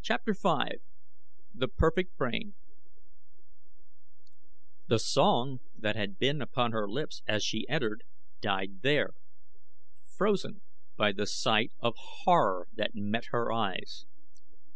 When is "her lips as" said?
6.70-7.42